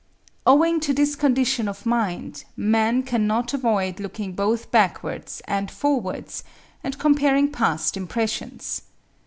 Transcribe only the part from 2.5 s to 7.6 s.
man cannot avoid looking both backwards and forwards, and comparing